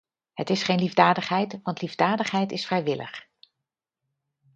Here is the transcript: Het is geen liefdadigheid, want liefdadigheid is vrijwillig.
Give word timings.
Het 0.33 0.49
is 0.49 0.63
geen 0.63 0.79
liefdadigheid, 0.79 1.59
want 1.63 1.81
liefdadigheid 1.81 2.51
is 2.51 2.65
vrijwillig. 2.65 3.25